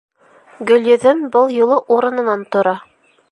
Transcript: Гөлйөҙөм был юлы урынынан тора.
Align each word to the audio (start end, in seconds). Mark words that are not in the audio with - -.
Гөлйөҙөм 0.71 1.21
был 1.37 1.53
юлы 1.57 1.79
урынынан 1.97 2.45
тора. 2.57 2.77